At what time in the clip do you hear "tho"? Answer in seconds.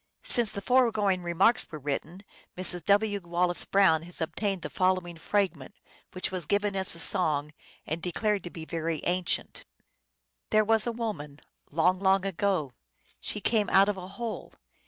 4.63-4.69